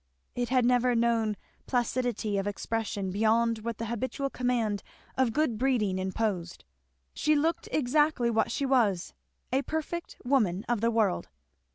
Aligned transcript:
It 0.33 0.49
had 0.49 0.65
never 0.65 0.95
known 0.95 1.37
placidity 1.67 2.39
of 2.39 2.47
expression 2.47 3.11
beyond 3.11 3.59
what 3.59 3.77
the 3.77 3.85
habitual 3.85 4.31
command 4.31 4.81
of 5.15 5.31
good 5.31 5.59
breeding 5.59 5.99
imposed. 5.99 6.65
She 7.13 7.35
looked 7.35 7.69
exactly 7.71 8.31
what 8.31 8.49
she 8.51 8.65
was, 8.65 9.13
a 9.53 9.61
perfect 9.61 10.17
woman 10.25 10.65
of 10.67 10.81
the 10.81 10.89
world. 10.89 11.29